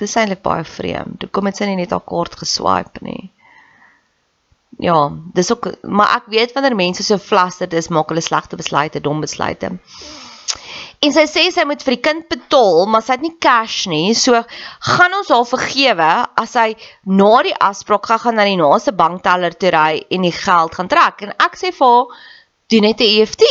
dis 0.02 0.16
eintlik 0.18 0.42
baie 0.44 0.64
vreemd. 0.66 1.22
Hoekom 1.26 1.48
het 1.48 1.60
sy 1.60 1.70
nie 1.70 1.78
net 1.78 1.94
haar 1.94 2.04
kaart 2.06 2.36
geswipe 2.42 3.04
nie? 3.06 3.30
Ja, 4.82 5.12
dis 5.36 5.52
ook 5.52 5.68
maar 5.82 6.16
ek 6.16 6.30
weet 6.32 6.54
wanneer 6.56 6.74
mense 6.74 7.04
so 7.06 7.20
flustered 7.20 7.74
is, 7.78 7.90
maak 7.92 8.10
hulle 8.10 8.24
slegte 8.24 8.58
besluite, 8.58 9.02
dom 9.04 9.22
besluite. 9.22 9.76
En 11.02 11.10
sy 11.10 11.24
sê 11.26 11.48
sy 11.50 11.64
moet 11.66 11.82
vir 11.82 11.96
die 11.96 12.04
kind 12.04 12.28
betaal, 12.30 12.84
maar 12.86 13.02
sy 13.02 13.16
het 13.16 13.24
nie 13.24 13.34
cash 13.42 13.88
nie. 13.90 14.14
So 14.14 14.38
gaan 14.86 15.16
ons 15.18 15.32
haar 15.34 15.46
vergewe 15.50 16.10
as 16.38 16.54
sy 16.54 16.68
na 17.10 17.30
die 17.46 17.54
afspraak 17.58 18.06
gaan 18.06 18.22
gaan 18.22 18.38
na 18.38 18.46
die 18.46 18.60
naaste 18.60 18.94
bankteller 18.94 19.56
toe 19.58 19.72
ry 19.74 20.04
en 20.14 20.26
die 20.28 20.34
geld 20.36 20.78
gaan 20.78 20.90
trek. 20.92 21.24
En 21.26 21.34
ek 21.42 21.58
sê 21.58 21.72
vir 21.74 21.88
haar, 21.88 22.20
doen 22.70 22.86
net 22.86 23.02
'n 23.02 23.10
EFT. 23.18 23.44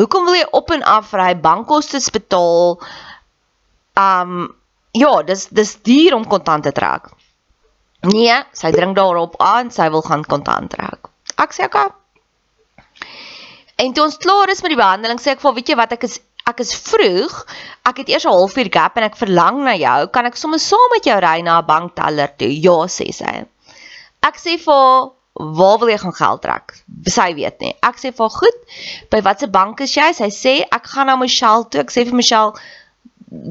Hoekom 0.00 0.24
wil 0.24 0.40
jy 0.40 0.46
op 0.56 0.70
en 0.72 0.82
af 0.82 1.12
ry, 1.12 1.34
bankkoste 1.36 2.00
betaal? 2.12 2.80
Um 4.00 4.54
ja, 4.92 5.22
dis 5.22 5.46
dis 5.48 5.76
duur 5.82 6.14
om 6.14 6.26
kontant 6.26 6.64
te 6.64 6.72
trek. 6.72 7.10
Nee, 8.08 8.36
sy 8.56 8.70
dring 8.72 8.94
daarop 8.96 9.36
aan, 9.44 9.70
sy 9.70 9.90
wil 9.92 10.02
gaan 10.02 10.24
kontant 10.24 10.70
trek. 10.72 11.10
Ek 11.36 11.52
sê 11.52 11.66
okay. 11.68 11.90
En 13.80 13.92
toe 13.96 14.04
ons 14.04 14.18
klaar 14.20 14.52
is 14.52 14.60
met 14.64 14.74
die 14.74 14.80
behandeling, 14.80 15.20
sê 15.20 15.34
ek 15.34 15.44
vir 15.44 15.56
weet 15.56 15.72
jy 15.72 15.76
wat 15.80 15.94
ek 15.96 16.08
is 16.08 16.18
ek 16.48 16.62
is 16.64 16.72
vroeg. 16.74 17.34
Ek 17.86 18.00
het 18.02 18.08
eers 18.10 18.26
'n 18.26 18.34
halfuur 18.34 18.70
gap 18.72 18.96
en 18.96 19.06
ek 19.06 19.16
verlang 19.20 19.62
na 19.64 19.76
jou. 19.76 20.08
Kan 20.08 20.26
ek 20.26 20.36
sommer 20.36 20.58
saam 20.58 20.90
met 20.92 21.04
jou 21.04 21.18
ry 21.20 21.40
na 21.42 21.60
'n 21.60 21.66
bankteller 21.66 22.32
toe? 22.36 22.50
Ja, 22.50 22.88
sê 22.88 23.12
sy. 23.12 23.46
Ek 24.22 24.36
sê 24.36 24.58
vir 24.58 25.12
Waar 25.40 25.78
wil 25.78 25.88
jy 25.88 25.98
gaan 25.98 26.14
geld 26.14 26.42
trek? 26.42 26.72
Sy 27.06 27.34
weet 27.34 27.60
nie. 27.60 27.70
Ek 27.86 27.96
sê 28.02 28.10
vir 28.12 28.28
goed. 28.34 28.56
By 29.10 29.22
watter 29.22 29.48
bank 29.48 29.80
is 29.80 29.94
jy? 29.94 30.10
Sy 30.12 30.28
sê 30.34 30.54
ek 30.66 30.90
gaan 30.90 31.06
na 31.06 31.16
Michelle 31.16 31.64
toe. 31.70 31.80
Ek 31.80 31.92
sê 31.94 32.04
vir 32.04 32.18
Michelle, 32.18 32.52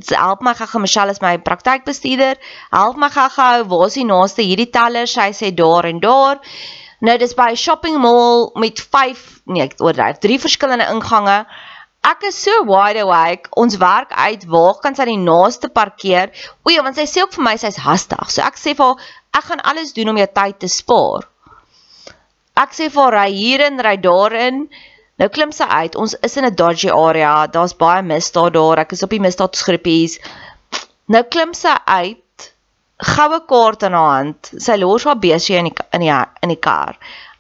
help 0.10 0.42
my 0.42 0.54
gaga 0.54 0.80
Michelle 0.80 1.10
is 1.10 1.22
my 1.22 1.38
praktykbestuurder. 1.38 2.36
Help 2.72 2.98
my 2.98 3.10
gaga, 3.10 3.64
waar 3.64 3.88
is 3.88 3.98
die 4.00 4.06
naaste 4.06 4.44
hierdie 4.44 4.70
teller? 4.72 5.08
Sy 5.08 5.32
sê 5.38 5.52
daar 5.56 5.88
en 5.90 6.00
daar. 6.04 6.40
Nou 7.02 7.18
dis 7.18 7.34
by 7.34 7.52
'n 7.52 7.56
shopping 7.56 7.98
mall 7.98 8.52
met 8.56 8.80
5, 8.80 9.42
nee, 9.46 9.64
ek 9.64 9.76
oordryf, 9.80 10.20
3 10.20 10.40
verskillende 10.40 10.90
ingange. 10.92 11.46
Ek 12.04 12.24
is 12.24 12.36
so 12.36 12.64
wide 12.64 13.00
awake. 13.00 13.50
Ons 13.56 13.78
werk 13.78 14.12
uit 14.12 14.46
waar 14.48 14.80
kan 14.80 14.96
sy 14.96 15.06
die 15.06 15.18
naaste 15.18 15.70
parkeer? 15.70 16.32
O 16.64 16.72
ja, 16.72 16.84
want 16.84 16.96
sy 16.96 17.08
sê 17.08 17.24
ook 17.24 17.34
vir 17.34 17.44
my 17.44 17.56
sy's 17.58 17.78
hastig. 17.78 18.32
So 18.32 18.42
ek 18.42 18.56
sê 18.60 18.76
vir 18.76 18.86
haar, 18.86 19.10
ek 19.36 19.44
gaan 19.44 19.66
alles 19.72 19.94
doen 19.94 20.10
om 20.10 20.18
jou 20.18 20.28
tyd 20.28 20.60
te 20.60 20.68
spaar. 20.68 21.28
Ek 22.56 22.72
sê 22.76 22.90
vir 22.90 23.04
haar, 23.04 23.14
ry 23.14 23.32
hierin, 23.32 23.80
ry 23.80 23.96
daarin. 23.98 24.70
Nou 25.20 25.28
klim 25.28 25.52
sy 25.52 25.68
uit. 25.68 25.98
Ons 26.00 26.16
is 26.24 26.38
in 26.40 26.46
'n 26.48 26.56
dodgy 26.56 26.90
area. 26.90 27.48
Daar's 27.48 27.76
baie 27.76 28.02
misdaad 28.02 28.54
daar. 28.54 28.80
Ek 28.80 28.92
is 28.96 29.04
op 29.04 29.10
die 29.10 29.20
misdaadgroepies. 29.20 30.20
Nou 31.08 31.24
klim 31.24 31.54
sy 31.54 31.76
uit. 31.86 32.54
Goue 33.00 33.40
kaart 33.48 33.84
in 33.84 33.98
haar 33.98 34.16
hand. 34.16 34.52
Sy 34.58 34.78
los 34.78 35.04
haar 35.04 35.20
besie 35.20 35.58
in 35.58 35.70
die 35.70 35.76
in 35.92 36.06
die 36.06 36.16
in 36.44 36.50
die 36.50 36.60
kar. 36.60 36.96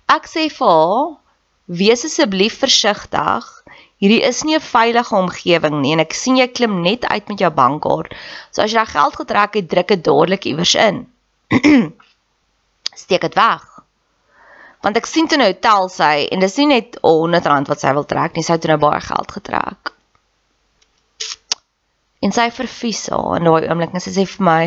Ek 0.08 0.28
sê 0.28 0.50
vir 0.50 0.68
haar: 0.68 1.16
"Wees 1.68 2.06
asseblief 2.06 2.60
versigtig. 2.60 3.48
Hierdie 4.00 4.24
is 4.24 4.44
nie 4.44 4.56
'n 4.56 4.70
veilige 4.74 5.16
omgewing 5.16 5.82
nie 5.82 5.94
en 5.94 6.00
ek 6.00 6.14
sien 6.14 6.38
jy 6.38 6.48
klim 6.48 6.82
net 6.82 7.06
uit 7.06 7.28
met 7.30 7.40
jou 7.40 7.52
bankkaart. 7.52 8.14
So 8.52 8.62
as 8.62 8.72
jy 8.72 8.78
daai 8.78 8.94
geld 8.94 9.16
getrek 9.16 9.54
het, 9.54 9.70
druk 9.70 9.88
dit 9.88 10.04
dadelik 10.04 10.46
iewers 10.46 10.76
in. 10.76 11.08
Steek 13.04 13.22
dit 13.22 13.36
weg." 13.36 13.69
Want 14.86 14.98
ek 15.00 15.08
sien 15.10 15.28
toe 15.28 15.40
nou 15.40 15.52
tel 15.64 15.90
sy 15.92 16.28
en 16.32 16.44
dis 16.44 16.58
nie 16.62 16.70
net 16.74 17.00
R100 17.04 17.72
wat 17.72 17.82
sy 17.84 17.94
wil 17.98 18.08
trek 18.08 18.36
nie, 18.36 18.46
sy 18.46 18.56
het 18.56 18.68
nou 18.70 18.80
baie 18.82 19.02
geld 19.04 19.34
getrek. 19.40 19.94
En 22.24 22.36
sy 22.36 22.50
verfies 22.52 23.06
haar 23.12 23.40
in 23.40 23.48
daai 23.48 23.68
oomblik 23.68 23.96
en 23.96 24.04
sy 24.04 24.14
sê 24.16 24.26
vir 24.28 24.46
my, 24.46 24.62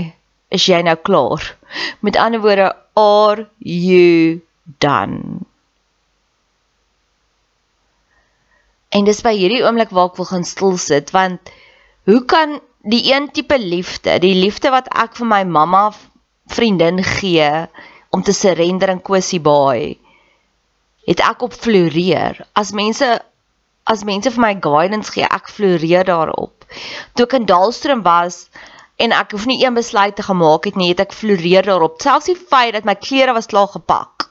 "Is 0.50 0.68
jy 0.68 0.82
nou 0.82 0.96
klaar?" 0.96 1.56
Met 2.00 2.16
ander 2.16 2.40
woorde, 2.40 2.74
"Are 2.96 3.46
you 3.58 4.42
done?" 4.78 5.46
En 8.90 9.04
dis 9.04 9.22
by 9.22 9.32
hierdie 9.32 9.64
oomblik 9.64 9.90
waar 9.90 10.10
ek 10.10 10.16
wil 10.16 10.28
gaan 10.28 10.44
stil 10.44 10.76
sit 10.76 11.10
want 11.10 11.40
hoe 12.04 12.24
kan 12.24 12.60
die 12.82 13.12
een 13.12 13.30
tipe 13.30 13.58
liefde, 13.58 14.18
die 14.18 14.34
liefde 14.34 14.70
wat 14.70 14.88
ek 14.90 15.16
vir 15.16 15.26
my 15.26 15.44
mamma 15.44 15.92
vriendin 16.46 17.02
gee 17.02 17.68
om 18.12 18.22
te 18.22 18.32
surrender 18.36 18.92
in 18.92 19.00
Kwessie 19.00 19.40
Baai, 19.40 19.96
het 21.08 21.22
ek 21.24 21.42
op 21.46 21.54
floreer. 21.56 22.42
As 22.52 22.72
mense 22.76 23.08
as 23.88 24.04
mense 24.06 24.30
vir 24.30 24.42
my 24.44 24.52
guidance 24.62 25.10
gee, 25.10 25.26
ek 25.26 25.48
floreer 25.50 26.06
daarop. 26.06 26.66
Toe 27.16 27.26
ek 27.26 27.38
in 27.40 27.48
Dalstroom 27.48 28.04
was 28.06 28.44
en 29.02 29.14
ek 29.16 29.32
hoef 29.34 29.48
nie 29.50 29.58
een 29.64 29.74
besluit 29.74 30.14
te 30.16 30.22
gemaak 30.22 30.68
het 30.68 30.76
nie, 30.78 30.92
het 30.92 31.02
ek 31.02 31.16
floreer 31.16 31.66
daarop. 31.66 31.98
Selfs 32.04 32.30
die 32.30 32.38
feit 32.38 32.76
dat 32.76 32.86
my 32.86 32.94
klere 33.00 33.34
was 33.34 33.50
klaar 33.50 33.72
gepak, 33.72 34.28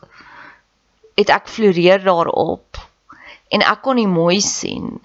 het 1.20 1.34
ek 1.34 1.52
floreer 1.52 2.06
daarop. 2.06 2.80
En 3.52 3.66
ek 3.68 3.82
kon 3.84 4.00
nie 4.00 4.08
mooi 4.08 4.40
sien. 4.46 5.02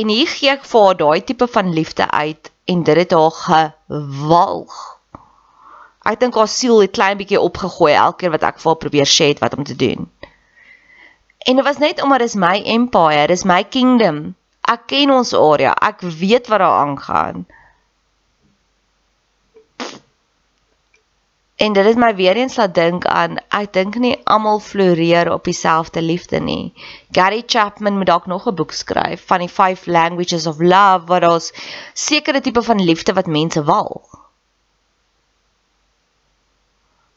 En 0.00 0.10
hier 0.10 0.26
gee 0.26 0.50
ek 0.50 0.66
vir 0.66 0.88
haar 0.88 0.98
daai 0.98 1.22
tipe 1.28 1.46
van 1.46 1.70
liefde 1.76 2.08
uit 2.10 2.50
en 2.72 2.82
dit 2.82 3.02
het 3.04 3.14
haar 3.14 3.36
gewalg. 3.38 4.93
Ek 6.04 6.20
dink 6.20 6.36
haar 6.36 6.48
siel 6.52 6.80
het 6.80 6.92
klein 6.96 7.16
bietjie 7.16 7.40
opgegooi 7.40 7.92
elke 7.92 8.18
keer 8.24 8.32
wat 8.34 8.42
ek 8.50 8.58
vir 8.60 8.70
haar 8.70 8.80
probeer 8.84 9.08
sê 9.08 9.32
wat 9.40 9.56
om 9.56 9.64
te 9.64 9.76
doen. 9.76 10.08
En 11.48 11.56
dit 11.56 11.64
was 11.64 11.78
net 11.78 12.02
omdat 12.02 12.18
dit 12.18 12.28
is 12.28 12.40
my 12.40 12.56
empire, 12.76 13.26
dit 13.26 13.36
is 13.36 13.44
my 13.44 13.62
kingdom. 13.64 14.34
Ek 14.64 14.86
ken 14.92 15.10
ons 15.12 15.34
area, 15.36 15.74
ek 15.80 16.00
weet 16.00 16.48
wat 16.52 16.60
daar 16.64 16.78
aangaan. 16.84 17.44
En 21.56 21.72
dit 21.72 21.84
het 21.84 21.96
my 21.96 22.14
weer 22.16 22.36
eens 22.36 22.56
laat 22.56 22.74
dink 22.74 23.04
aan 23.06 23.36
ek 23.48 23.72
dink 23.72 23.94
nie 24.02 24.16
almal 24.24 24.58
floreer 24.60 25.30
op 25.32 25.44
dieselfde 25.44 26.02
liefde 26.02 26.40
nie. 26.40 26.72
Gary 27.12 27.42
Chapman 27.46 27.96
moet 27.96 28.10
dalk 28.10 28.26
nog 28.26 28.48
'n 28.48 28.54
boek 28.54 28.72
skryf 28.72 29.26
van 29.26 29.38
die 29.38 29.48
5 29.48 29.86
languages 29.86 30.46
of 30.46 30.60
love 30.60 31.06
wat 31.06 31.28
ons 31.28 31.52
sekere 31.92 32.40
tipe 32.40 32.62
van 32.62 32.84
liefde 32.84 33.12
wat 33.12 33.26
mense 33.26 33.64
wil. 33.64 34.02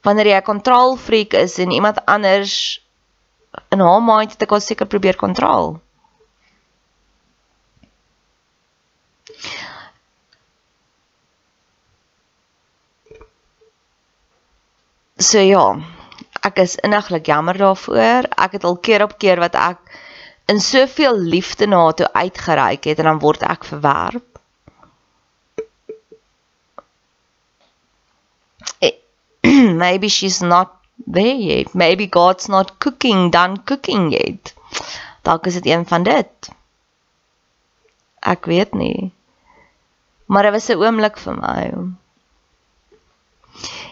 Wanneer 0.02 0.28
jy 0.28 0.38
'n 0.38 0.50
kontrolfreak 0.52 1.34
is 1.34 1.58
en 1.58 1.72
iemand 1.72 2.06
anders 2.06 2.86
in 3.70 3.80
haar 3.80 4.02
mind 4.04 4.32
het 4.32 4.42
ek 4.42 4.52
al 4.52 4.60
seker 4.60 4.88
probeer 4.88 5.16
kontrol. 5.16 5.80
So 15.18 15.42
ja, 15.42 15.76
ek 16.46 16.60
is 16.62 16.78
inniglik 16.86 17.26
jammer 17.26 17.58
daarvoor. 17.58 18.30
Ek 18.38 18.52
het 18.52 18.64
al 18.64 18.78
keer 18.78 19.04
op 19.04 19.18
keer 19.18 19.42
wat 19.42 19.56
ek 19.58 19.80
in 20.48 20.60
soveel 20.64 21.18
liefde 21.18 21.68
na 21.68 21.92
toe 21.92 22.08
uitgereik 22.14 22.86
het 22.86 23.00
en 23.02 23.10
dan 23.12 23.20
word 23.20 23.44
ek 23.44 23.66
verwerp. 23.66 24.37
maybe 29.84 30.08
she's 30.08 30.42
not 30.42 30.74
there 31.06 31.36
yet. 31.36 31.74
Maybe 31.76 32.08
God's 32.08 32.48
not 32.48 32.80
cooking, 32.80 33.32
done 33.32 33.64
cooking 33.64 34.12
yet. 34.12 34.54
Dalk 35.24 35.46
is 35.46 35.54
dit 35.54 35.66
een 35.66 35.86
van 35.86 36.04
dit. 36.04 36.50
Ek 38.20 38.46
weet 38.46 38.74
nie. 38.74 39.12
Maar 40.28 40.44
dit 40.44 40.52
was 40.52 40.70
'n 40.70 40.82
oomblik 40.84 41.18
vir 41.18 41.36
my. 41.40 41.62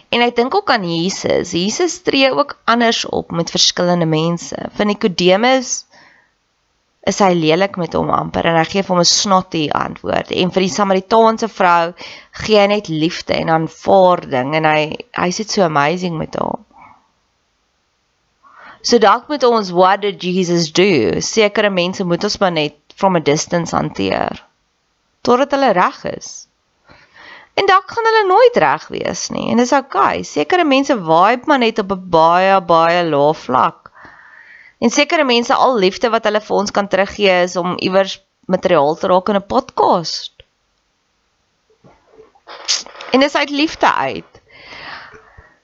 En 0.08 0.20
ek 0.20 0.36
dink 0.36 0.54
ook 0.54 0.70
aan 0.70 0.84
Jesus. 0.84 1.50
Jesus 1.50 2.02
tree 2.02 2.30
ook 2.32 2.58
anders 2.64 3.06
op 3.06 3.30
met 3.30 3.50
verskillende 3.50 4.06
mense. 4.06 4.56
Van 4.72 4.86
Nikodemus 4.86 5.85
is 7.06 7.20
hy 7.22 7.32
lelik 7.38 7.76
met 7.78 7.94
hom 7.94 8.10
amper 8.10 8.48
en 8.50 8.56
hy 8.58 8.64
gee 8.66 8.82
hom 8.88 8.98
'n 8.98 9.08
snotty 9.08 9.66
antwoord. 9.70 10.32
En 10.34 10.50
vir 10.50 10.64
die 10.66 10.74
Samaritaanse 10.74 11.48
vrou 11.48 11.92
gee 12.42 12.58
hy 12.58 12.66
net 12.72 12.88
liefde 12.88 13.34
en 13.34 13.52
aanvaarding 13.58 14.56
en 14.58 14.64
hy 14.64 14.80
hy 15.14 15.28
sê 15.30 15.46
so 15.46 15.62
amazing 15.62 16.18
met 16.18 16.34
haar. 16.34 16.58
So 18.82 18.98
dalk 18.98 19.28
met 19.28 19.42
ons 19.42 19.70
what 19.70 20.02
did 20.02 20.22
Jesus 20.22 20.72
do? 20.72 21.20
Sekere 21.20 21.70
mense 21.70 22.04
moet 22.04 22.24
ons 22.24 22.38
maar 22.38 22.52
net 22.52 22.76
from 22.94 23.16
a 23.16 23.20
distance 23.20 23.76
hanteer 23.76 24.42
totdat 25.26 25.50
hulle 25.56 25.72
reg 25.74 26.04
is. 26.04 26.46
En 27.58 27.66
dalk 27.66 27.90
gaan 27.90 28.04
hulle 28.04 28.26
nooit 28.28 28.56
reg 28.62 28.84
wees 28.92 29.28
nie. 29.34 29.48
En 29.50 29.58
dis 29.62 29.72
okay. 29.72 30.22
Sekere 30.22 30.64
mense 30.64 30.94
vibe 30.94 31.50
maar 31.50 31.58
net 31.58 31.78
op 31.82 31.92
'n 31.94 32.08
baie 32.10 32.60
baie 32.60 33.02
lae 33.08 33.34
vlak. 33.34 33.85
En 34.78 34.90
sekere 34.90 35.24
mense 35.24 35.54
al 35.54 35.76
liefde 35.78 36.10
wat 36.12 36.24
hulle 36.28 36.40
vir 36.40 36.56
ons 36.56 36.70
kan 36.70 36.88
teruggee 36.88 37.42
is 37.42 37.56
om 37.56 37.76
iewers 37.78 38.18
materiaal 38.46 38.94
te 38.94 39.08
raak 39.10 39.28
in 39.28 39.40
'n 39.40 39.46
podcast. 39.46 40.32
En 43.12 43.20
dis 43.20 43.36
uit 43.36 43.50
liefde 43.50 43.94
uit. 43.94 44.32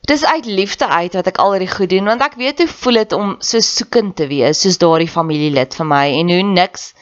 Dis 0.00 0.24
uit 0.24 0.44
liefde 0.44 0.88
uit 0.88 1.14
wat 1.14 1.26
ek 1.26 1.36
al 1.38 1.52
hierdie 1.52 1.74
goed 1.74 1.90
doen 1.90 2.04
want 2.04 2.22
ek 2.22 2.34
weet 2.34 2.58
hoe 2.58 2.68
voel 2.68 2.94
dit 2.94 3.12
om 3.12 3.36
so 3.38 3.60
soekend 3.60 4.16
te 4.16 4.26
wees 4.26 4.60
soos 4.60 4.78
daardie 4.82 5.10
familielid 5.10 5.74
vir 5.78 5.86
my 5.86 6.06
en 6.18 6.32
hoe 6.32 6.42
niks 6.42 6.92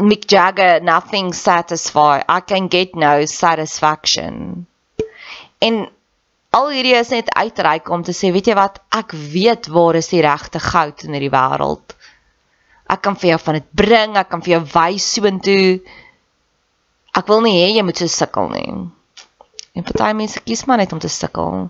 Mick 0.00 0.24
Jagger 0.32 0.80
nothing 0.80 1.34
satisfy 1.34 2.22
I 2.28 2.40
can 2.40 2.68
get 2.68 2.94
no 2.94 3.26
satisfaction. 3.26 4.66
En 5.58 5.90
al 6.56 6.70
hierdie 6.74 6.96
is 6.98 7.12
net 7.14 7.30
uitreik 7.36 7.88
om 7.94 8.02
te 8.06 8.14
sê, 8.16 8.32
weet 8.34 8.50
jy 8.50 8.56
wat, 8.58 8.80
ek 8.96 9.14
weet 9.14 9.70
waar 9.70 9.98
is 10.00 10.10
die 10.12 10.22
regte 10.24 10.62
goud 10.62 11.04
in 11.06 11.14
hierdie 11.16 11.32
wêreld. 11.32 11.96
Ek 12.90 13.02
kan 13.06 13.14
vir 13.18 13.34
jou 13.34 13.40
van 13.44 13.60
dit 13.60 13.68
bring, 13.82 14.16
ek 14.18 14.30
kan 14.32 14.42
vir 14.42 14.56
jou 14.56 14.62
wys 14.74 15.10
soontoe. 15.14 15.78
Ek 17.14 17.28
wil 17.30 17.44
nie 17.46 17.58
hê 17.60 17.68
jy 17.76 17.84
moet 17.86 18.02
so 18.02 18.10
sukkel 18.10 18.50
nie. 18.50 18.72
En 19.78 19.86
party 19.86 20.10
mense 20.18 20.42
kies 20.42 20.64
maar 20.66 20.82
net 20.82 20.92
om 20.94 21.02
te 21.02 21.10
sukkel. 21.10 21.68